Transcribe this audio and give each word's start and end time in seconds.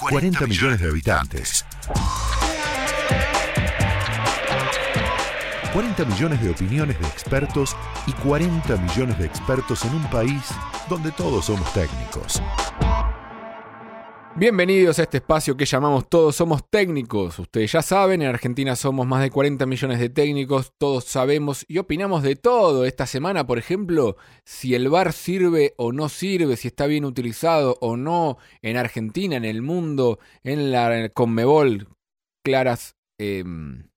40 0.00 0.46
millones 0.46 0.80
de 0.80 0.88
habitantes. 0.88 1.64
40 5.72 6.04
millones 6.06 6.42
de 6.42 6.50
opiniones 6.50 6.98
de 6.98 7.06
expertos 7.06 7.76
y 8.06 8.12
40 8.12 8.76
millones 8.76 9.18
de 9.18 9.26
expertos 9.26 9.84
en 9.84 9.94
un 9.94 10.10
país 10.10 10.42
donde 10.88 11.12
todos 11.12 11.44
somos 11.44 11.70
técnicos. 11.74 12.42
Bienvenidos 14.40 14.98
a 14.98 15.02
este 15.02 15.18
espacio 15.18 15.54
que 15.54 15.66
llamamos 15.66 16.08
Todos 16.08 16.34
Somos 16.34 16.62
Técnicos. 16.70 17.38
Ustedes 17.38 17.72
ya 17.72 17.82
saben, 17.82 18.22
en 18.22 18.28
Argentina 18.28 18.74
somos 18.74 19.06
más 19.06 19.20
de 19.20 19.30
40 19.30 19.66
millones 19.66 20.00
de 20.00 20.08
técnicos, 20.08 20.72
todos 20.78 21.04
sabemos 21.04 21.66
y 21.68 21.76
opinamos 21.76 22.22
de 22.22 22.36
todo. 22.36 22.86
Esta 22.86 23.04
semana, 23.04 23.46
por 23.46 23.58
ejemplo, 23.58 24.16
si 24.46 24.74
el 24.74 24.88
bar 24.88 25.12
sirve 25.12 25.74
o 25.76 25.92
no 25.92 26.08
sirve, 26.08 26.56
si 26.56 26.68
está 26.68 26.86
bien 26.86 27.04
utilizado 27.04 27.76
o 27.82 27.98
no 27.98 28.38
en 28.62 28.78
Argentina, 28.78 29.36
en 29.36 29.44
el 29.44 29.60
mundo, 29.60 30.18
en 30.42 30.72
la 30.72 31.10
Conmebol, 31.10 31.88
claras 32.42 32.96
em, 33.18 33.90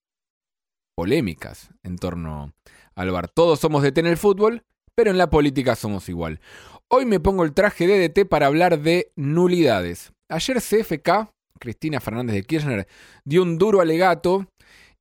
polémicas 0.93 1.69
en 1.83 1.95
torno 1.95 2.51
al 2.95 3.11
bar. 3.11 3.29
Todos 3.29 3.61
somos 3.61 3.81
de 3.81 3.93
en 3.95 4.07
el 4.07 4.17
fútbol, 4.17 4.65
pero 4.93 5.09
en 5.09 5.17
la 5.17 5.29
política 5.29 5.77
somos 5.77 6.09
igual. 6.09 6.41
Hoy 6.89 7.05
me 7.05 7.21
pongo 7.21 7.45
el 7.45 7.53
traje 7.53 7.87
de 7.87 8.09
DT 8.09 8.27
para 8.27 8.47
hablar 8.47 8.79
de 8.79 9.13
nulidades. 9.15 10.11
Ayer 10.29 10.61
CFK, 10.61 11.29
Cristina 11.59 11.99
Fernández 11.99 12.35
de 12.35 12.43
Kirchner, 12.43 12.87
dio 13.25 13.43
un 13.43 13.57
duro 13.57 13.81
alegato 13.81 14.47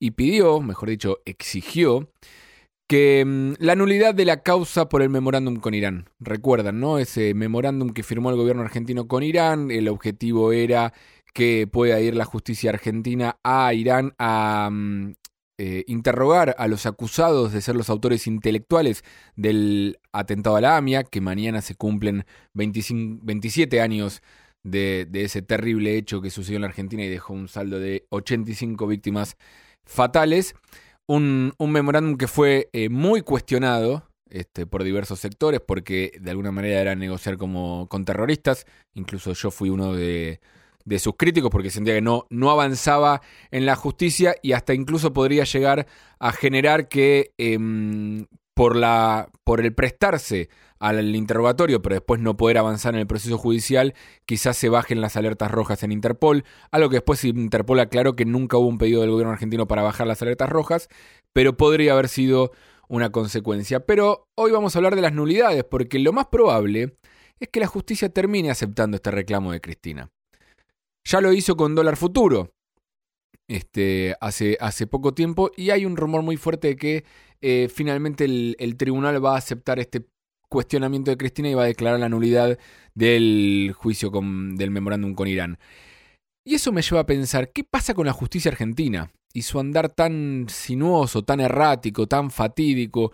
y 0.01 0.12
pidió, 0.12 0.61
mejor 0.61 0.89
dicho, 0.91 1.21
exigió, 1.25 2.11
que 2.89 3.25
mm, 3.25 3.55
la 3.59 3.75
nulidad 3.75 4.15
de 4.15 4.25
la 4.25 4.43
causa 4.43 4.89
por 4.89 5.03
el 5.03 5.11
memorándum 5.11 5.57
con 5.57 5.75
Irán. 5.75 6.11
Recuerdan, 6.21 6.81
¿no? 6.81 6.98
Ese 6.98 7.35
memorándum 7.35 7.91
que 7.91 8.03
firmó 8.03 8.31
el 8.31 8.37
gobierno 8.37 8.62
argentino 8.62 9.09
con 9.09 9.23
Irán, 9.23 9.71
el 9.71 9.89
objetivo 9.89 10.53
era 10.53 10.93
que 11.33 11.67
pueda 11.67 12.01
ir 12.01 12.15
la 12.15 12.25
justicia 12.25 12.70
argentina 12.70 13.39
a 13.43 13.73
Irán 13.73 14.12
a 14.19 14.69
mm, 14.70 15.15
eh, 15.59 15.84
interrogar 15.87 16.56
a 16.59 16.67
los 16.67 16.87
acusados 16.87 17.53
de 17.53 17.61
ser 17.61 17.77
los 17.77 17.89
autores 17.89 18.27
intelectuales 18.27 19.05
del 19.37 19.98
atentado 20.12 20.56
a 20.56 20.61
la 20.61 20.77
AMIA, 20.77 21.05
que 21.05 21.20
mañana 21.20 21.62
se 21.62 21.77
cumplen 21.77 22.25
27 22.53 23.81
años 23.81 24.23
de, 24.63 25.09
ese 25.13 25.43
terrible 25.43 25.97
hecho 25.97 26.21
que 26.21 26.31
sucedió 26.31 26.57
en 26.57 26.63
la 26.63 26.69
Argentina 26.69 27.05
y 27.05 27.09
dejó 27.09 27.33
un 27.35 27.49
saldo 27.49 27.79
de 27.79 28.07
85 28.11 28.87
víctimas 28.87 29.37
fatales. 29.85 30.55
Un, 31.07 31.53
memorándum 31.59 32.17
que 32.17 32.29
fue 32.29 32.71
eh, 32.73 32.89
muy 32.89 33.23
cuestionado 33.23 34.09
este, 34.31 34.67
por 34.67 34.83
diversos 34.83 35.21
sectores 35.21 35.61
porque 35.61 36.13
de 36.21 36.31
alguna 36.31 36.53
manera 36.53 36.81
era 36.81 36.95
negociar 36.95 37.37
como 37.37 37.87
con 37.89 38.05
terroristas. 38.05 38.67
Incluso 38.95 39.33
yo 39.33 39.51
fui 39.51 39.69
uno 39.69 39.95
de, 39.95 40.41
sus 40.99 41.17
críticos 41.17 41.51
porque 41.51 41.71
sentía 41.71 41.95
que 41.95 42.01
no, 42.01 42.27
no 42.31 42.51
avanzaba 42.51 43.21
en 43.51 43.67
la 43.67 43.77
justicia 43.77 44.35
y 44.43 44.53
hasta 44.53 44.75
incluso 44.75 45.13
podría 45.13 45.45
llegar 45.45 45.87
a 46.19 46.33
generar 46.33 46.89
que 46.89 47.33
em, 47.37 48.27
por, 48.55 48.77
la, 48.77 49.31
por 49.45 49.61
el 49.61 49.75
prestarse 49.75 50.48
al 50.78 51.14
interrogatorio, 51.14 51.81
pero 51.81 51.95
después 51.95 52.20
no 52.20 52.36
poder 52.36 52.59
avanzar 52.59 52.94
en 52.94 53.00
el 53.00 53.06
proceso 53.06 53.39
judicial, 53.39 53.94
quizás 54.27 54.56
se 54.56 54.69
bajen 54.69 55.00
las 55.00 55.17
alertas 55.17 55.50
rojas 55.50 55.84
en 55.84 55.92
Interpol, 55.92 56.44
algo 56.72 56.89
que 56.89 56.97
después 56.97 57.25
Interpol 57.25 57.78
aclaró 57.78 58.17
que 58.17 58.25
nunca 58.25 58.56
hubo 58.56 58.67
un 58.67 58.78
pedido 58.78 59.00
del 59.00 59.11
gobierno 59.11 59.33
argentino 59.33 59.69
para 59.69 59.83
bajar 59.83 60.09
las 60.09 60.22
alertas 60.22 60.48
rojas, 60.48 60.89
pero 61.33 61.56
podría 61.56 61.92
haber 61.92 62.09
sido 62.09 62.50
una 62.89 63.11
consecuencia. 63.11 63.86
Pero 63.86 64.27
hoy 64.34 64.50
vamos 64.50 64.75
a 64.75 64.81
hablar 64.81 64.97
de 64.97 65.03
las 65.03 65.12
nulidades, 65.12 65.62
porque 65.64 66.00
lo 66.00 66.12
más 66.12 66.27
probable 66.27 66.97
es 67.39 67.48
que 67.48 67.61
la 67.61 67.66
justicia 67.66 68.09
termine 68.09 68.50
aceptando 68.50 68.97
este 68.97 69.12
reclamo 69.12 69.53
de 69.53 69.61
Cristina. 69.61 70.11
Ya 71.05 71.20
lo 71.20 71.33
hizo 71.33 71.56
con 71.56 71.75
dólar 71.75 71.97
futuro. 71.97 72.50
Este, 73.53 74.17
hace, 74.22 74.56
hace 74.61 74.86
poco 74.86 75.12
tiempo 75.12 75.50
y 75.55 75.69
hay 75.69 75.84
un 75.84 75.98
rumor 75.98 76.22
muy 76.22 76.39
fuerte 76.39 76.69
de 76.69 76.77
que 76.77 77.05
eh, 77.43 77.69
finalmente 77.69 78.25
el, 78.25 78.77
tribunal 78.78 79.22
va 79.22 79.34
a 79.34 79.37
aceptar 79.37 79.78
este 79.78 80.06
cuestionamiento 80.49 81.10
de 81.10 81.19
Cristina 81.19 81.50
y 81.50 81.54
va 81.54 81.65
a 81.65 81.66
declarar 81.66 82.00
la 82.00 82.09
nulidad 82.09 82.59
del 82.94 83.75
juicio 83.77 84.10
con, 84.10 84.56
del 84.56 84.71
memorándum 84.71 85.12
con 85.15 85.28
Irán. 85.28 85.59
Y 86.47 86.54
eso 86.54 86.72
me 86.72 86.81
lleva 86.81 87.03
a 87.03 87.06
pensar, 87.06 87.53
¿qué 87.53 87.62
pasa 87.62 87.93
con 87.93 88.06
la 88.06 88.15
justicia 88.15 88.50
argentina? 88.50 89.12
Y 89.34 89.43
su 89.43 89.60
andar 89.60 89.91
tan 89.91 90.47
sinuoso, 90.48 91.22
tan 91.22 91.41
errático, 91.41 92.06
tan 92.06 92.31
fatídico. 92.31 93.12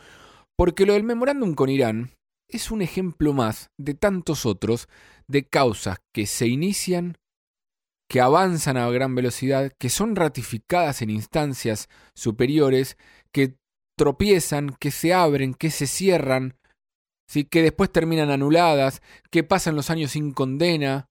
Porque 0.56 0.86
lo 0.86 0.92
del 0.92 1.02
memorándum 1.02 1.56
con 1.56 1.68
Irán 1.68 2.12
es 2.48 2.70
un 2.70 2.80
ejemplo 2.80 3.32
más 3.32 3.70
de 3.76 3.94
tantos 3.94 4.46
otros 4.46 4.88
de 5.26 5.42
causas 5.48 5.98
que 6.14 6.26
se 6.26 6.46
inician, 6.46 7.16
que 8.08 8.20
avanzan 8.20 8.76
a 8.76 8.91
gran 8.91 9.14
velocidad, 9.14 9.72
que 9.78 9.91
son 9.91 10.16
ratificadas 10.16 11.02
en 11.02 11.10
instancias 11.10 11.88
superiores, 12.14 12.96
que 13.32 13.56
tropiezan, 13.98 14.74
que 14.80 14.91
se 14.91 15.12
abren, 15.12 15.52
que 15.54 15.70
se 15.70 15.86
cierran, 15.86 16.56
¿sí? 17.28 17.44
que 17.44 17.62
después 17.62 17.92
terminan 17.92 18.30
anuladas, 18.30 19.02
que 19.30 19.44
pasan 19.44 19.76
los 19.76 19.91
años 19.91 20.12
sin 20.12 20.32
condena. 20.32 21.06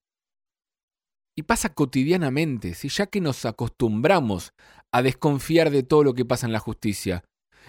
Y 1.36 1.44
pasa 1.44 1.70
cotidianamente, 1.70 2.74
¿sí? 2.74 2.90
ya 2.90 3.06
que 3.06 3.22
nos 3.22 3.46
acostumbramos 3.46 4.54
a 4.92 5.04
desconfiar 5.04 5.70
de 5.70 5.84
todo 5.84 6.04
lo 6.04 6.16
que 6.16 6.26
pasa 6.26 6.48
en 6.48 6.54
la 6.54 6.60
justicia. 6.60 7.24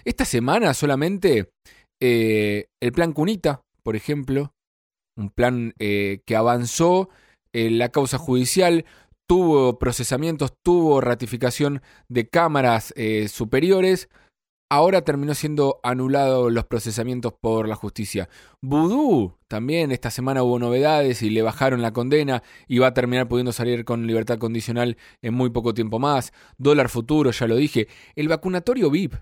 Esta 0.05 0.25
semana 0.25 0.73
solamente 0.73 1.51
eh, 2.01 2.65
el 2.81 2.91
plan 2.91 3.13
Cunita, 3.13 3.61
por 3.83 3.95
ejemplo, 3.95 4.53
un 5.15 5.29
plan 5.29 5.73
eh, 5.77 6.21
que 6.25 6.35
avanzó 6.35 7.09
en 7.53 7.77
la 7.77 7.89
causa 7.89 8.17
judicial, 8.17 8.85
tuvo 9.29 9.77
procesamientos, 9.77 10.53
tuvo 10.63 11.01
ratificación 11.01 11.83
de 12.07 12.27
cámaras 12.27 12.91
eh, 12.97 13.27
superiores, 13.27 14.09
ahora 14.71 15.03
terminó 15.03 15.35
siendo 15.35 15.79
anulado 15.83 16.49
los 16.49 16.65
procesamientos 16.65 17.33
por 17.39 17.67
la 17.67 17.75
justicia. 17.75 18.27
Vudú 18.59 19.37
también 19.47 19.91
esta 19.91 20.09
semana 20.09 20.41
hubo 20.41 20.57
novedades 20.57 21.21
y 21.21 21.29
le 21.29 21.43
bajaron 21.43 21.83
la 21.83 21.93
condena 21.93 22.41
y 22.67 22.79
va 22.79 22.87
a 22.87 22.93
terminar 22.95 23.27
pudiendo 23.27 23.51
salir 23.51 23.85
con 23.85 24.07
libertad 24.07 24.39
condicional 24.39 24.97
en 25.21 25.35
muy 25.35 25.51
poco 25.51 25.75
tiempo 25.75 25.99
más. 25.99 26.33
Dólar 26.57 26.89
futuro, 26.89 27.29
ya 27.29 27.45
lo 27.45 27.55
dije. 27.55 27.87
El 28.15 28.29
vacunatorio 28.29 28.89
VIP. 28.89 29.13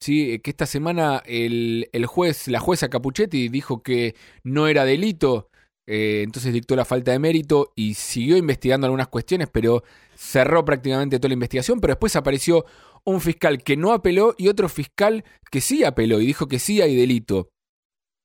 Sí, 0.00 0.38
que 0.38 0.50
esta 0.50 0.64
semana 0.64 1.22
el, 1.26 1.90
el 1.92 2.06
juez, 2.06 2.48
la 2.48 2.58
jueza 2.58 2.88
Capuchetti 2.88 3.50
dijo 3.50 3.82
que 3.82 4.16
no 4.44 4.66
era 4.66 4.86
delito, 4.86 5.50
eh, 5.94 6.22
entonces 6.22 6.54
dictó 6.54 6.74
la 6.74 6.86
falta 6.86 7.10
de 7.12 7.18
mérito 7.18 7.74
y 7.76 7.92
siguió 7.92 8.38
investigando 8.38 8.86
algunas 8.86 9.08
cuestiones, 9.08 9.50
pero 9.52 9.84
cerró 10.14 10.64
prácticamente 10.64 11.18
toda 11.18 11.28
la 11.28 11.34
investigación, 11.34 11.82
pero 11.82 11.92
después 11.92 12.16
apareció 12.16 12.64
un 13.04 13.20
fiscal 13.20 13.62
que 13.62 13.76
no 13.76 13.92
apeló 13.92 14.34
y 14.38 14.48
otro 14.48 14.70
fiscal 14.70 15.22
que 15.50 15.60
sí 15.60 15.84
apeló 15.84 16.18
y 16.18 16.24
dijo 16.24 16.46
que 16.46 16.58
sí 16.58 16.80
hay 16.80 16.96
delito. 16.96 17.50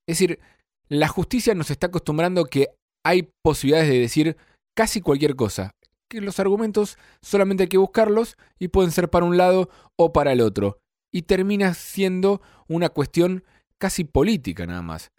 Es 0.08 0.18
decir, 0.18 0.40
la 0.88 1.10
justicia 1.10 1.56
nos 1.56 1.70
está 1.70 1.88
acostumbrando 1.88 2.46
que 2.46 2.70
hay 3.06 3.34
posibilidades 3.44 3.90
de 3.90 4.00
decir 4.00 4.38
casi 4.74 5.02
cualquier 5.02 5.36
cosa, 5.36 5.72
que 6.10 6.22
los 6.22 6.40
argumentos 6.40 6.98
solamente 7.22 7.64
hay 7.64 7.70
que 7.70 7.78
buscarlos 7.78 8.38
y 8.60 8.70
pueden 8.70 8.92
ser 8.92 9.10
para 9.10 9.26
un 9.26 9.36
lado 9.36 9.70
o 9.98 10.14
para 10.14 10.32
el 10.32 10.40
otro, 10.40 10.80
y 11.12 11.24
termina 11.24 11.74
siendo 11.74 12.42
una 12.70 12.88
cuestión 12.88 13.44
casi 13.78 14.06
política 14.06 14.66
nada 14.66 14.82
más. 14.82 15.12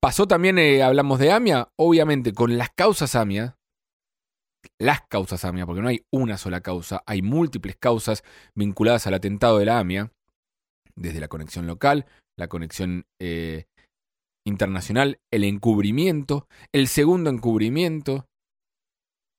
Pasó 0.00 0.28
también, 0.28 0.58
eh, 0.58 0.82
hablamos 0.82 1.18
de 1.18 1.32
AMIA, 1.32 1.72
obviamente 1.76 2.32
con 2.32 2.56
las 2.56 2.70
causas 2.70 3.16
AMIA, 3.16 3.56
las 4.78 5.00
causas 5.08 5.44
AMIA, 5.44 5.66
porque 5.66 5.82
no 5.82 5.88
hay 5.88 6.04
una 6.12 6.38
sola 6.38 6.60
causa, 6.60 7.02
hay 7.04 7.20
múltiples 7.20 7.76
causas 7.76 8.22
vinculadas 8.54 9.08
al 9.08 9.14
atentado 9.14 9.58
de 9.58 9.64
la 9.64 9.80
AMIA, 9.80 10.12
desde 10.94 11.20
la 11.20 11.26
conexión 11.26 11.66
local, 11.66 12.06
la 12.38 12.46
conexión 12.48 13.06
eh, 13.20 13.64
internacional, 14.46 15.18
el 15.32 15.42
encubrimiento, 15.42 16.46
el 16.72 16.86
segundo 16.86 17.28
encubrimiento, 17.30 18.26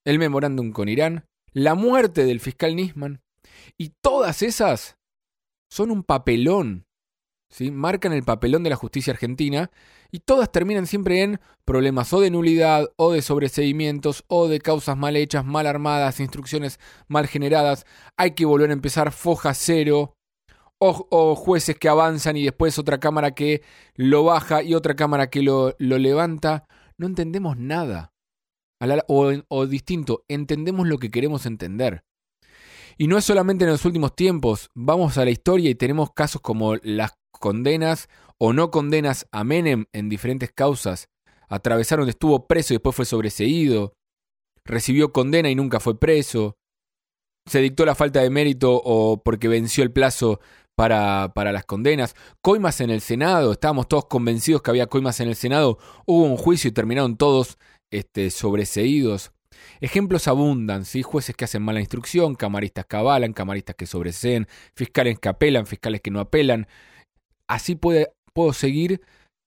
el 0.06 0.20
memorándum 0.20 0.74
con 0.74 0.90
Irán, 0.90 1.26
la 1.54 1.74
muerte 1.74 2.26
del 2.26 2.42
fiscal 2.42 2.76
Nisman, 2.76 3.22
y 3.78 3.94
todas 4.04 4.42
esas 4.42 4.98
son 5.72 5.92
un 5.92 6.04
papelón 6.04 6.86
marcan 7.72 8.14
el 8.14 8.24
papelón 8.24 8.64
de 8.64 8.70
la 8.70 8.76
justicia 8.76 9.14
argentina 9.14 9.72
y 10.12 10.20
todas 10.20 10.52
terminan 10.52 10.88
siempre 10.88 11.24
en 11.24 11.40
problemas 11.66 12.14
o 12.14 12.22
de 12.22 12.32
nulidad 12.32 12.92
o 12.96 13.12
de 13.12 13.22
sobreseimientos 13.22 14.24
o 14.28 14.48
de 14.48 14.60
causas 14.60 14.98
mal 14.98 15.16
hechas, 15.16 15.46
mal 15.46 15.68
armadas, 15.68 16.20
instrucciones 16.20 16.80
mal 17.08 17.28
generadas, 17.28 17.86
hay 18.18 18.32
que 18.32 18.46
volver 18.46 18.70
a 18.70 18.74
empezar 18.74 19.12
foja 19.12 19.54
cero 19.54 20.16
o, 20.80 21.36
jueces 21.36 21.78
que 21.78 21.90
avanzan 21.90 22.38
y 22.38 22.46
después 22.46 22.80
otra 22.80 23.00
cámara 23.00 23.32
que 23.32 23.64
lo 23.96 24.24
baja 24.24 24.64
y 24.64 24.74
otra 24.74 24.96
cámara 24.96 25.30
que 25.30 25.42
lo, 25.42 25.76
lo 25.78 25.98
levanta. 25.98 26.68
No 26.98 27.06
entendemos 27.06 27.58
nada. 27.58 28.14
O, 29.08 29.34
o 29.50 29.68
distinto, 29.68 30.24
entendemos 30.30 30.88
lo 30.88 30.98
que 30.98 31.12
queremos 31.12 31.46
entender. 31.46 32.06
Y 32.98 33.08
no 33.08 33.18
es 33.18 33.26
solamente 33.26 33.66
en 33.66 33.72
los 33.72 33.86
últimos 33.86 34.16
tiempos, 34.16 34.70
vamos 34.74 35.18
a 35.18 35.26
la 35.26 35.32
historia 35.32 35.70
y 35.70 35.76
tenemos 35.76 36.12
casos 36.14 36.42
como 36.42 36.76
las 36.78 37.14
condenas 37.40 38.10
o 38.38 38.54
no 38.54 38.72
condenas 38.72 39.28
a 39.32 39.44
Menem 39.44 39.86
en 39.94 40.10
diferentes 40.10 40.52
causas, 40.52 41.10
atravesaron, 41.48 42.08
estuvo 42.08 42.48
preso 42.48 42.74
y 42.74 42.76
después 42.76 42.96
fue 42.96 43.06
sobreseído, 43.06 43.94
recibió 44.64 45.12
condena 45.12 45.50
y 45.50 45.56
nunca 45.56 45.80
fue 45.80 46.00
preso, 46.00 46.58
se 47.46 47.60
dictó 47.60 47.86
la 47.86 47.96
falta 47.96 48.22
de 48.22 48.30
mérito 48.30 48.80
o 48.84 49.22
porque 49.24 49.48
venció 49.48 49.84
el 49.84 49.92
plazo 49.92 50.40
para, 50.76 51.34
para, 51.34 51.52
las 51.52 51.66
condenas. 51.66 52.16
Coimas 52.42 52.80
en 52.80 52.90
el 52.90 53.02
Senado, 53.02 53.52
estábamos 53.52 53.88
todos 53.88 54.06
convencidos 54.06 54.62
que 54.62 54.70
había 54.70 54.88
coimas 54.88 55.20
en 55.20 55.28
el 55.28 55.36
Senado, 55.36 55.78
hubo 56.06 56.24
un 56.24 56.38
juicio 56.38 56.70
y 56.70 56.74
terminaron 56.74 57.18
todos 57.18 57.58
este, 57.92 58.30
sobreseídos. 58.30 59.32
Ejemplos 59.82 60.28
abundan, 60.28 60.86
¿sí? 60.86 61.02
jueces 61.04 61.36
que 61.36 61.46
hacen 61.46 61.64
mala 61.64 61.80
instrucción, 61.80 62.36
camaristas 62.36 62.86
que 62.86 62.96
avalan, 62.96 63.34
camaristas 63.34 63.76
que 63.76 63.88
sobreseen, 63.88 64.48
fiscales 64.76 65.20
que 65.20 65.30
apelan, 65.30 65.66
fiscales 65.66 66.02
que 66.02 66.12
no 66.12 66.20
apelan. 66.20 66.68
Así 67.50 67.76
puede, 67.76 68.14
puedo 68.34 68.54
seguir 68.54 69.02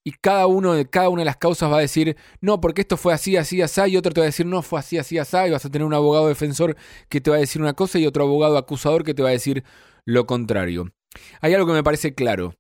y 0.04 0.10
cada 0.12 0.46
uno 0.46 0.74
de 0.74 0.86
cada 0.86 1.08
una 1.08 1.20
de 1.20 1.26
las 1.26 1.36
causas 1.36 1.70
va 1.70 1.78
a 1.78 1.80
decir, 1.80 2.16
no, 2.40 2.60
porque 2.60 2.80
esto 2.82 2.96
fue 2.96 3.14
así, 3.14 3.36
así, 3.36 3.62
así, 3.62 3.80
y 3.88 3.96
otro 3.96 4.12
te 4.12 4.20
va 4.20 4.24
a 4.24 4.26
decir, 4.26 4.44
no, 4.44 4.60
fue 4.62 4.80
así, 4.80 4.98
así, 4.98 5.16
así, 5.18 5.36
y 5.46 5.50
vas 5.50 5.64
a 5.64 5.70
tener 5.70 5.86
un 5.86 5.94
abogado 5.94 6.26
defensor 6.28 6.76
que 7.08 7.20
te 7.20 7.30
va 7.30 7.36
a 7.36 7.40
decir 7.40 7.62
una 7.62 7.74
cosa 7.74 7.98
y 7.98 8.06
otro 8.06 8.24
abogado 8.24 8.58
acusador 8.58 9.04
que 9.04 9.14
te 9.14 9.22
va 9.22 9.28
a 9.28 9.32
decir 9.32 9.62
lo 10.04 10.26
contrario. 10.26 10.92
Hay 11.40 11.54
algo 11.54 11.66
que 11.66 11.72
me 11.74 11.84
parece 11.84 12.14
claro. 12.14 12.54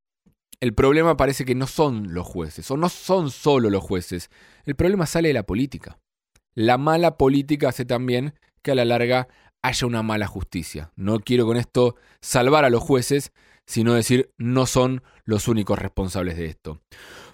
El 0.60 0.74
problema 0.74 1.16
parece 1.16 1.44
que 1.44 1.56
no 1.56 1.66
son 1.66 2.14
los 2.14 2.24
jueces, 2.24 2.70
o 2.70 2.76
no 2.76 2.88
son 2.88 3.32
solo 3.32 3.68
los 3.68 3.82
jueces. 3.82 4.30
El 4.64 4.76
problema 4.76 5.06
sale 5.06 5.28
de 5.28 5.34
la 5.34 5.42
política. 5.42 5.98
La 6.54 6.78
mala 6.78 7.16
política 7.16 7.70
hace 7.70 7.84
también 7.84 8.34
que 8.62 8.70
a 8.70 8.74
la 8.76 8.84
larga 8.84 9.26
haya 9.62 9.86
una 9.88 10.04
mala 10.04 10.28
justicia. 10.28 10.92
No 10.94 11.18
quiero 11.18 11.46
con 11.46 11.56
esto 11.56 11.96
salvar 12.20 12.64
a 12.64 12.70
los 12.70 12.82
jueces, 12.82 13.32
sino 13.72 13.94
decir 13.94 14.30
no 14.36 14.66
son 14.66 15.02
los 15.24 15.48
únicos 15.48 15.78
responsables 15.78 16.36
de 16.36 16.44
esto. 16.44 16.82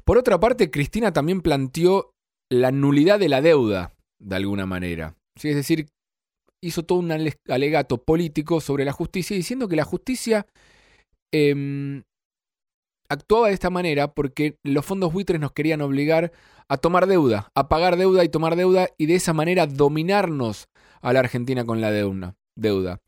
Por 0.04 0.18
otra 0.18 0.38
parte, 0.38 0.70
Cristina 0.70 1.12
también 1.12 1.40
planteó 1.40 2.14
la 2.48 2.70
nulidad 2.70 3.18
de 3.18 3.28
la 3.28 3.42
deuda, 3.42 3.96
de 4.20 4.36
alguna 4.36 4.64
manera. 4.64 5.16
Es 5.34 5.56
decir, 5.56 5.88
hizo 6.62 6.84
todo 6.84 7.00
un 7.00 7.10
alegato 7.48 8.04
político 8.04 8.60
sobre 8.60 8.84
la 8.84 8.92
justicia, 8.92 9.36
diciendo 9.36 9.66
que 9.66 9.74
la 9.74 9.84
justicia 9.84 10.46
em, 11.32 12.04
actuaba 13.08 13.48
de 13.48 13.54
esta 13.54 13.70
manera 13.70 14.14
porque 14.14 14.58
los 14.62 14.86
fondos 14.86 15.12
buitres 15.12 15.40
nos 15.40 15.50
querían 15.50 15.80
obligar 15.80 16.30
a 16.68 16.76
tomar 16.76 17.08
deuda, 17.08 17.50
a 17.56 17.68
pagar 17.68 17.96
deuda 17.96 18.22
y 18.22 18.28
tomar 18.28 18.54
deuda, 18.54 18.90
y 18.96 19.06
de 19.06 19.16
esa 19.16 19.32
manera 19.32 19.66
dominarnos 19.66 20.68
a 21.00 21.12
la 21.12 21.18
Argentina 21.18 21.64
con 21.64 21.80
la 21.80 21.90
deuda. 21.90 23.00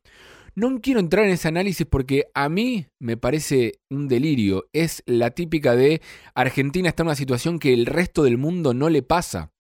No 0.61 0.79
quiero 0.83 1.01
entrar 1.01 1.25
en 1.25 1.31
ese 1.31 1.49
análisis 1.49 1.87
porque 1.87 2.27
a 2.35 2.51
mí 2.51 2.87
me 2.99 3.17
parece 3.17 3.81
un 3.89 4.09
delirio. 4.09 4.69
Es 4.75 5.03
la 5.07 5.31
típica 5.31 5.75
de 5.75 6.03
Argentina 6.35 6.91
está 6.91 7.03
en 7.03 7.07
una 7.07 7.15
situación 7.15 7.59
que 7.59 7.73
el 7.73 7.87
resto 7.87 8.23
del 8.25 8.37
mundo 8.37 8.75
no 8.75 8.91
le 8.91 9.01
pasa. 9.01 9.53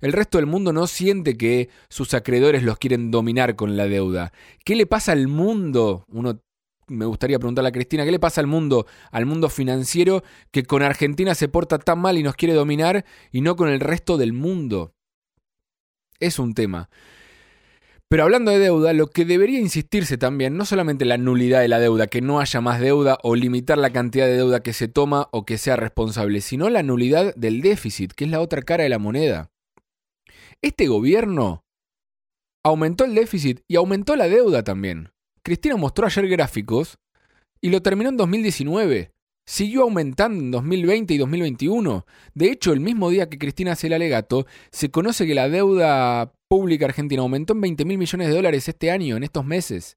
El 0.00 0.12
resto 0.12 0.38
del 0.38 0.48
mundo 0.48 0.72
no 0.72 0.88
siente 0.88 1.36
que 1.36 1.68
sus 1.88 2.12
acreedores 2.12 2.64
los 2.64 2.76
quieren 2.78 3.12
dominar 3.12 3.54
con 3.54 3.76
la 3.76 3.86
deuda. 3.86 4.32
¿Qué 4.64 4.74
le 4.74 4.84
pasa 4.84 5.12
al 5.12 5.28
mundo? 5.28 6.06
Uno 6.08 6.40
me 6.88 7.04
gustaría 7.04 7.38
preguntarle 7.38 7.68
a 7.68 7.72
Cristina, 7.72 8.04
¿qué 8.04 8.10
le 8.10 8.18
pasa 8.18 8.40
al 8.40 8.48
mundo, 8.48 8.88
al 9.12 9.26
mundo 9.26 9.48
financiero 9.48 10.24
que 10.50 10.64
con 10.64 10.82
Argentina 10.82 11.36
se 11.36 11.46
porta 11.46 11.78
tan 11.78 12.00
mal 12.00 12.18
y 12.18 12.24
nos 12.24 12.34
quiere 12.34 12.54
dominar 12.54 13.04
y 13.30 13.42
no 13.42 13.54
con 13.54 13.68
el 13.68 13.78
resto 13.78 14.16
del 14.16 14.32
mundo? 14.32 14.92
Es 16.18 16.40
un 16.40 16.52
tema. 16.52 16.90
Pero 18.12 18.24
hablando 18.24 18.50
de 18.50 18.58
deuda, 18.58 18.92
lo 18.92 19.06
que 19.06 19.24
debería 19.24 19.58
insistirse 19.58 20.18
también, 20.18 20.54
no 20.58 20.66
solamente 20.66 21.06
la 21.06 21.16
nulidad 21.16 21.62
de 21.62 21.68
la 21.68 21.80
deuda, 21.80 22.08
que 22.08 22.20
no 22.20 22.40
haya 22.40 22.60
más 22.60 22.78
deuda 22.78 23.16
o 23.22 23.34
limitar 23.34 23.78
la 23.78 23.88
cantidad 23.88 24.26
de 24.26 24.36
deuda 24.36 24.62
que 24.62 24.74
se 24.74 24.86
toma 24.86 25.30
o 25.32 25.46
que 25.46 25.56
sea 25.56 25.76
responsable, 25.76 26.42
sino 26.42 26.68
la 26.68 26.82
nulidad 26.82 27.34
del 27.36 27.62
déficit, 27.62 28.12
que 28.12 28.24
es 28.24 28.30
la 28.30 28.42
otra 28.42 28.60
cara 28.60 28.82
de 28.82 28.90
la 28.90 28.98
moneda. 28.98 29.50
Este 30.60 30.88
gobierno 30.88 31.64
aumentó 32.62 33.06
el 33.06 33.14
déficit 33.14 33.62
y 33.66 33.76
aumentó 33.76 34.14
la 34.14 34.28
deuda 34.28 34.62
también. 34.62 35.08
Cristina 35.42 35.76
mostró 35.76 36.04
ayer 36.04 36.28
gráficos 36.28 36.98
y 37.62 37.70
lo 37.70 37.80
terminó 37.80 38.10
en 38.10 38.18
2019. 38.18 39.10
Siguió 39.46 39.84
aumentando 39.84 40.38
en 40.38 40.50
2020 40.50 41.14
y 41.14 41.16
2021. 41.16 42.04
De 42.34 42.52
hecho, 42.52 42.74
el 42.74 42.80
mismo 42.80 43.08
día 43.08 43.30
que 43.30 43.38
Cristina 43.38 43.72
hace 43.72 43.86
el 43.86 43.94
alegato, 43.94 44.46
se 44.70 44.90
conoce 44.90 45.26
que 45.26 45.34
la 45.34 45.48
deuda 45.48 46.34
pública 46.52 46.84
argentina 46.84 47.22
aumentó 47.22 47.54
en 47.54 47.62
20 47.62 47.86
mil 47.86 47.96
millones 47.96 48.28
de 48.28 48.34
dólares 48.34 48.68
este 48.68 48.90
año, 48.90 49.16
en 49.16 49.22
estos 49.22 49.42
meses. 49.42 49.96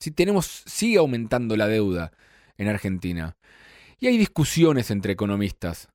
Si 0.00 0.10
tenemos, 0.10 0.46
sigue 0.64 0.96
aumentando 0.96 1.58
la 1.58 1.68
deuda 1.68 2.10
en 2.56 2.68
Argentina. 2.68 3.36
Y 4.00 4.06
hay 4.06 4.16
discusiones 4.16 4.90
entre 4.90 5.12
economistas. 5.12 5.90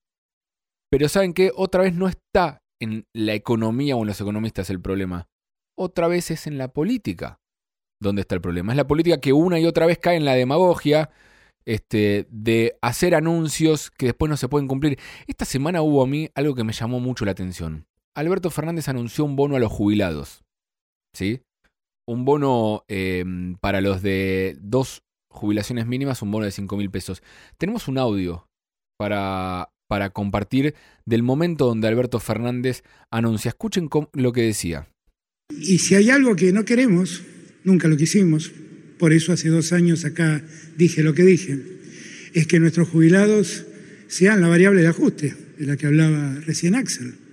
Pero 0.91 1.09
¿saben 1.09 1.33
qué? 1.33 1.51
Otra 1.55 1.81
vez 1.81 1.95
no 1.95 2.07
está 2.07 2.61
en 2.79 3.07
la 3.15 3.33
economía 3.33 3.95
o 3.95 4.01
en 4.01 4.07
los 4.09 4.21
economistas 4.21 4.69
el 4.69 4.79
problema. 4.79 5.27
Otra 5.75 6.07
vez 6.07 6.29
es 6.29 6.45
en 6.45 6.59
la 6.59 6.67
política 6.67 7.39
donde 7.99 8.21
está 8.21 8.35
el 8.35 8.41
problema. 8.41 8.73
Es 8.73 8.77
la 8.77 8.85
política 8.85 9.19
que 9.19 9.33
una 9.33 9.59
y 9.59 9.65
otra 9.65 9.87
vez 9.87 9.97
cae 9.97 10.17
en 10.17 10.25
la 10.25 10.35
demagogia 10.35 11.09
este, 11.65 12.27
de 12.29 12.77
hacer 12.83 13.15
anuncios 13.15 13.89
que 13.89 14.05
después 14.05 14.29
no 14.29 14.37
se 14.37 14.49
pueden 14.49 14.67
cumplir. 14.67 14.99
Esta 15.25 15.45
semana 15.45 15.81
hubo 15.81 16.03
a 16.03 16.07
mí 16.07 16.29
algo 16.35 16.53
que 16.53 16.63
me 16.63 16.73
llamó 16.73 16.99
mucho 16.99 17.25
la 17.25 17.31
atención. 17.31 17.87
Alberto 18.17 18.49
Fernández 18.49 18.89
anunció 18.89 19.23
un 19.25 19.35
bono 19.35 19.55
a 19.55 19.59
los 19.59 19.71
jubilados. 19.71 20.43
¿Sí? 21.15 21.41
Un 22.07 22.25
bono 22.25 22.83
em, 22.87 23.55
para 23.57 23.79
los 23.79 24.01
de 24.01 24.57
dos 24.59 25.03
jubilaciones 25.29 25.85
mínimas, 25.85 26.23
un 26.23 26.31
bono 26.31 26.45
de 26.45 26.51
5 26.51 26.77
mil 26.77 26.89
pesos. 26.89 27.21
Tenemos 27.59 27.87
un 27.87 27.99
audio 27.99 28.47
para, 28.97 29.69
para 29.87 30.09
compartir 30.09 30.73
del 31.05 31.21
momento 31.21 31.67
donde 31.67 31.87
Alberto 31.87 32.19
Fernández 32.19 32.81
anuncia. 33.11 33.49
Escuchen 33.49 33.87
lo 34.13 34.33
que 34.33 34.41
decía. 34.41 34.89
Y 35.51 35.77
si 35.77 35.93
hay 35.93 36.09
algo 36.09 36.35
que 36.35 36.51
no 36.51 36.65
queremos, 36.65 37.21
nunca 37.63 37.87
lo 37.87 37.97
quisimos, 37.97 38.51
por 38.97 39.13
eso 39.13 39.31
hace 39.31 39.49
dos 39.49 39.73
años 39.73 40.05
acá 40.05 40.43
dije 40.75 41.03
lo 41.03 41.13
que 41.13 41.23
dije, 41.23 41.59
es 42.33 42.47
que 42.47 42.59
nuestros 42.59 42.89
jubilados 42.89 43.65
sean 44.07 44.41
la 44.41 44.47
variable 44.47 44.81
de 44.81 44.87
ajuste, 44.87 45.35
de 45.59 45.65
la 45.67 45.77
que 45.77 45.85
hablaba 45.85 46.33
recién 46.47 46.73
Axel. 46.73 47.26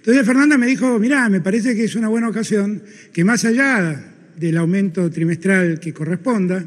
Entonces 0.00 0.24
Fernanda 0.24 0.56
me 0.56 0.66
dijo, 0.66 0.98
mirá, 0.98 1.28
me 1.28 1.42
parece 1.42 1.76
que 1.76 1.84
es 1.84 1.94
una 1.94 2.08
buena 2.08 2.30
ocasión 2.30 2.82
que 3.12 3.22
más 3.22 3.44
allá 3.44 4.14
del 4.34 4.56
aumento 4.56 5.10
trimestral 5.10 5.78
que 5.78 5.92
corresponda, 5.92 6.64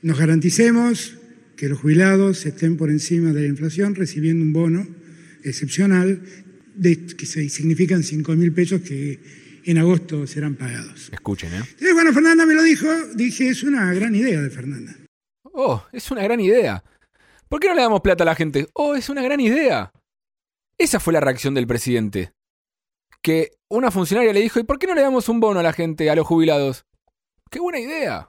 nos 0.00 0.18
garanticemos 0.18 1.18
que 1.54 1.68
los 1.68 1.80
jubilados 1.80 2.46
estén 2.46 2.78
por 2.78 2.88
encima 2.88 3.34
de 3.34 3.42
la 3.42 3.46
inflación 3.46 3.94
recibiendo 3.94 4.42
un 4.42 4.54
bono 4.54 4.86
excepcional 5.44 6.22
de, 6.74 7.06
que 7.06 7.26
significan 7.26 8.02
5 8.02 8.32
mil 8.32 8.52
pesos 8.52 8.80
que 8.80 9.20
en 9.64 9.76
agosto 9.76 10.26
serán 10.26 10.54
pagados. 10.54 11.10
Escuchen, 11.12 11.52
¿eh? 11.52 11.58
Entonces, 11.58 11.92
bueno, 11.92 12.12
Fernanda 12.14 12.46
me 12.46 12.54
lo 12.54 12.62
dijo, 12.62 12.86
dije, 13.14 13.48
es 13.48 13.64
una 13.64 13.92
gran 13.92 14.14
idea 14.14 14.40
de 14.40 14.48
Fernanda. 14.48 14.96
Oh, 15.52 15.84
es 15.92 16.10
una 16.10 16.22
gran 16.22 16.40
idea. 16.40 16.82
¿Por 17.48 17.60
qué 17.60 17.68
no 17.68 17.74
le 17.74 17.82
damos 17.82 18.00
plata 18.00 18.24
a 18.24 18.26
la 18.26 18.34
gente? 18.34 18.66
Oh, 18.72 18.94
es 18.94 19.10
una 19.10 19.22
gran 19.22 19.40
idea. 19.40 19.92
Esa 20.78 21.00
fue 21.00 21.12
la 21.12 21.20
reacción 21.20 21.52
del 21.52 21.66
presidente 21.66 22.35
que 23.26 23.58
una 23.68 23.90
funcionaria 23.90 24.32
le 24.32 24.38
dijo, 24.38 24.60
¿y 24.60 24.62
por 24.62 24.78
qué 24.78 24.86
no 24.86 24.94
le 24.94 25.02
damos 25.02 25.28
un 25.28 25.40
bono 25.40 25.58
a 25.58 25.62
la 25.64 25.72
gente, 25.72 26.08
a 26.08 26.14
los 26.14 26.24
jubilados? 26.24 26.86
¡Qué 27.50 27.58
buena 27.58 27.80
idea! 27.80 28.28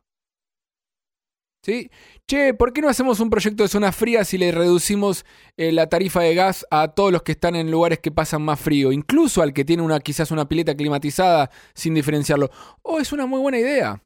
¿Sí? 1.64 1.92
Che, 2.28 2.56
¿por 2.56 2.74
qué 2.74 2.82
no 2.82 2.90
hacemos 2.90 3.20
un 3.20 3.30
proyecto 3.30 3.62
de 3.62 3.70
zonas 3.70 3.96
frías 3.96 4.34
y 4.34 4.40
le 4.40 4.52
reducimos 4.52 5.24
eh, 5.56 5.72
la 5.72 5.88
tarifa 5.88 6.22
de 6.22 6.34
gas 6.34 6.66
a 6.72 6.88
todos 6.96 7.12
los 7.12 7.22
que 7.22 7.34
están 7.34 7.56
en 7.56 7.70
lugares 7.70 8.00
que 8.00 8.10
pasan 8.10 8.42
más 8.42 8.60
frío? 8.60 8.92
Incluso 8.92 9.44
al 9.44 9.54
que 9.54 9.64
tiene 9.64 9.84
una, 9.84 10.00
quizás 10.00 10.32
una 10.32 10.50
pileta 10.50 10.74
climatizada 10.74 11.52
sin 11.76 11.94
diferenciarlo. 11.94 12.50
Oh, 12.82 13.00
es 13.00 13.12
una 13.12 13.28
muy 13.28 13.40
buena 13.40 13.60
idea 13.60 14.02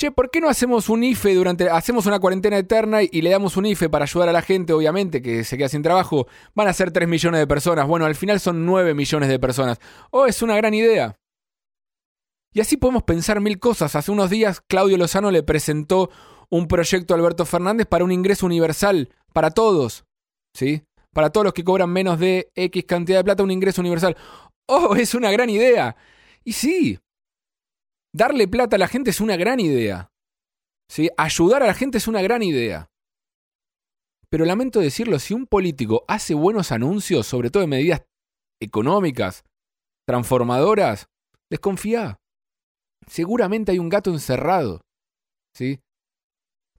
che, 0.00 0.10
¿por 0.10 0.30
qué 0.30 0.40
no 0.40 0.48
hacemos 0.48 0.88
un 0.88 1.04
IFE 1.04 1.34
durante, 1.34 1.68
hacemos 1.68 2.06
una 2.06 2.18
cuarentena 2.18 2.56
eterna 2.56 3.02
y 3.02 3.20
le 3.20 3.28
damos 3.28 3.58
un 3.58 3.66
IFE 3.66 3.90
para 3.90 4.04
ayudar 4.04 4.30
a 4.30 4.32
la 4.32 4.40
gente, 4.40 4.72
obviamente, 4.72 5.20
que 5.20 5.44
se 5.44 5.58
queda 5.58 5.68
sin 5.68 5.82
trabajo? 5.82 6.26
Van 6.54 6.68
a 6.68 6.72
ser 6.72 6.90
3 6.90 7.06
millones 7.06 7.38
de 7.38 7.46
personas. 7.46 7.86
Bueno, 7.86 8.06
al 8.06 8.14
final 8.14 8.40
son 8.40 8.64
9 8.64 8.94
millones 8.94 9.28
de 9.28 9.38
personas. 9.38 9.78
Oh, 10.10 10.24
es 10.24 10.40
una 10.40 10.56
gran 10.56 10.72
idea. 10.72 11.16
Y 12.54 12.60
así 12.60 12.78
podemos 12.78 13.02
pensar 13.02 13.40
mil 13.40 13.60
cosas. 13.60 13.94
Hace 13.94 14.10
unos 14.10 14.30
días 14.30 14.62
Claudio 14.66 14.96
Lozano 14.96 15.30
le 15.30 15.42
presentó 15.42 16.10
un 16.48 16.66
proyecto 16.66 17.12
a 17.12 17.18
Alberto 17.18 17.44
Fernández 17.44 17.86
para 17.86 18.02
un 18.02 18.10
ingreso 18.10 18.46
universal 18.46 19.10
para 19.34 19.50
todos. 19.50 20.04
¿Sí? 20.54 20.82
Para 21.12 21.28
todos 21.28 21.44
los 21.44 21.52
que 21.52 21.62
cobran 21.62 21.90
menos 21.90 22.18
de 22.18 22.50
X 22.54 22.84
cantidad 22.86 23.18
de 23.18 23.24
plata, 23.24 23.42
un 23.42 23.50
ingreso 23.50 23.82
universal. 23.82 24.16
Oh, 24.66 24.96
es 24.96 25.14
una 25.14 25.30
gran 25.30 25.50
idea. 25.50 25.94
Y 26.42 26.54
sí, 26.54 26.98
Darle 28.12 28.48
plata 28.48 28.76
a 28.76 28.78
la 28.78 28.88
gente 28.88 29.10
es 29.10 29.20
una 29.20 29.36
gran 29.36 29.60
idea. 29.60 30.10
¿sí? 30.88 31.08
Ayudar 31.16 31.62
a 31.62 31.66
la 31.66 31.74
gente 31.74 31.98
es 31.98 32.08
una 32.08 32.22
gran 32.22 32.42
idea. 32.42 32.90
Pero 34.28 34.44
lamento 34.44 34.80
decirlo, 34.80 35.18
si 35.18 35.34
un 35.34 35.46
político 35.46 36.04
hace 36.08 36.34
buenos 36.34 36.72
anuncios, 36.72 37.26
sobre 37.26 37.50
todo 37.50 37.62
de 37.62 37.66
medidas 37.68 38.02
económicas, 38.60 39.44
transformadoras, 40.06 41.08
desconfía. 41.50 42.18
Seguramente 43.06 43.72
hay 43.72 43.78
un 43.78 43.88
gato 43.88 44.10
encerrado. 44.10 44.82
¿Sí? 45.56 45.80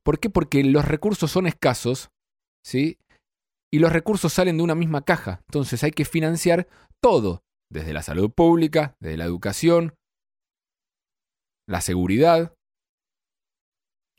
¿Por 0.03 0.19
qué? 0.19 0.29
Porque 0.29 0.63
los 0.63 0.85
recursos 0.85 1.29
son 1.31 1.45
escasos, 1.45 2.09
¿sí? 2.63 2.97
Y 3.71 3.79
los 3.79 3.91
recursos 3.91 4.33
salen 4.33 4.57
de 4.57 4.63
una 4.63 4.75
misma 4.75 5.03
caja. 5.03 5.41
Entonces 5.47 5.83
hay 5.83 5.91
que 5.91 6.05
financiar 6.05 6.67
todo. 7.01 7.43
desde 7.69 7.93
la 7.93 8.03
salud 8.03 8.29
pública, 8.29 8.97
desde 8.99 9.15
la 9.15 9.23
educación, 9.23 9.95
la 11.71 11.81
seguridad, 11.81 12.53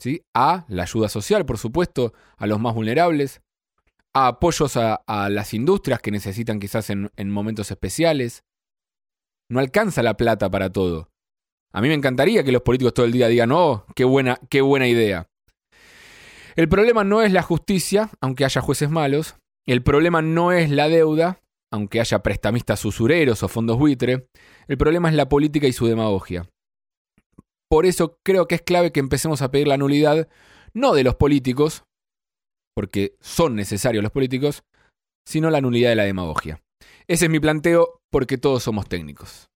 ¿sí? 0.01 0.23
a 0.35 0.65
la 0.69 0.85
ayuda 0.85 1.09
social, 1.09 1.45
por 1.45 1.59
supuesto, 1.59 2.15
a 2.37 2.47
los 2.47 2.59
más 2.59 2.75
vulnerables, 2.75 3.43
a 4.15 4.29
apoyos 4.29 4.77
a, 4.77 5.01
las 5.29 5.55
industrias 5.55 6.01
que 6.01 6.11
necesitan 6.11 6.59
quizás 6.59 6.91
en, 6.91 7.11
en 7.17 7.31
momentos 7.31 7.71
especiales. 7.71 8.43
No 9.51 9.61
alcanza 9.61 10.03
la 10.03 10.17
plata 10.17 10.51
para 10.51 10.71
todo. 10.71 11.11
A 11.75 11.81
mí 11.81 11.89
me 11.89 11.95
encantaría 11.95 12.43
que 12.43 12.53
los 12.53 12.63
políticos 12.63 12.95
todo 12.95 13.07
el 13.07 13.13
día 13.13 13.29
digan, 13.29 13.53
oh, 13.53 13.85
qué 13.95 14.05
buena, 14.05 14.39
qué 14.49 14.63
buena 14.63 14.89
idea. 14.89 15.27
El 16.57 16.69
problema 16.69 17.05
no 17.05 17.23
es 17.23 17.33
la 17.33 17.43
justicia, 17.43 18.11
aunque 18.21 18.45
haya 18.45 18.61
jueces 18.61 18.91
malos. 18.91 19.37
El 19.67 19.83
problema 19.83 20.23
no 20.23 20.53
es 20.53 20.71
la 20.71 20.89
deuda, 20.89 21.41
aunque 21.71 22.01
haya 22.01 22.23
prestamistas 22.23 22.85
usureros 22.85 23.43
o 23.43 23.49
fondos 23.49 23.79
buitre. 23.79 24.29
El 24.69 24.79
problema 24.79 25.09
es 25.09 25.15
la 25.15 25.29
política 25.29 25.67
y 25.67 25.73
su 25.73 25.87
demagogia. 25.87 26.47
Por 27.73 27.87
eso 27.87 28.19
creo 28.23 28.47
que 28.49 28.57
es 28.57 28.61
clave 28.61 28.93
que 28.93 29.01
empecemos 29.01 29.41
a 29.41 29.51
pedir 29.51 29.67
la 29.67 29.79
nulidad, 29.79 30.29
no 30.75 30.93
de 30.93 31.05
los 31.05 31.15
políticos, 31.15 31.85
porque 32.77 33.17
son 33.23 33.57
necesarios 33.57 34.03
los 34.03 34.13
políticos, 34.13 34.63
sino 35.27 35.49
la 35.49 35.63
nulidad 35.63 35.89
de 35.89 35.97
la 35.97 36.05
demagogia. 36.05 36.63
Ese 37.09 37.25
es 37.25 37.31
mi 37.31 37.41
planteo 37.41 38.03
porque 38.11 38.37
todos 38.37 38.63
somos 38.63 38.91
técnicos. 38.91 39.49